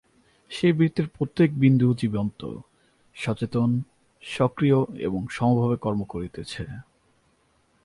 [0.51, 2.41] সেই বৃত্তের প্রত্যেক বিন্দু জীবন্ত,
[3.15, 3.69] সচেতন,
[4.23, 6.63] সক্রিয় এবং সমভাবে কর্ম করিতেছে।